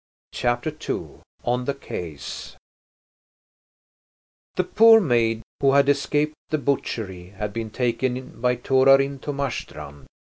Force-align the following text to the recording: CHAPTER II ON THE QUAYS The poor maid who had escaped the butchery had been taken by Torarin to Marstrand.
CHAPTER 0.31 0.71
II 0.89 1.19
ON 1.45 1.65
THE 1.65 1.75
QUAYS 1.75 2.57
The 4.55 4.63
poor 4.63 4.99
maid 4.99 5.43
who 5.59 5.73
had 5.73 5.89
escaped 5.89 6.33
the 6.49 6.57
butchery 6.57 7.29
had 7.37 7.53
been 7.53 7.69
taken 7.69 8.41
by 8.41 8.55
Torarin 8.55 9.19
to 9.19 9.31
Marstrand. 9.31 10.07